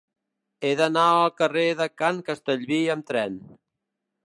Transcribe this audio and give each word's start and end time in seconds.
He 0.63 0.71
d'anar 0.79 1.03
al 1.17 1.33
carrer 1.41 1.65
de 1.83 1.87
Can 2.03 2.23
Castellví 2.31 2.83
amb 2.97 3.09
tren. 3.13 3.39